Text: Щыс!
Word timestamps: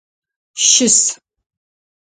Щыс! 0.67 0.97